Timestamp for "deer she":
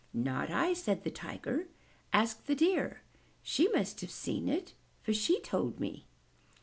2.55-3.67